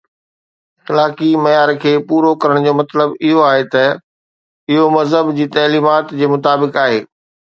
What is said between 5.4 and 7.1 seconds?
جي تعليمات جي مطابق آهي.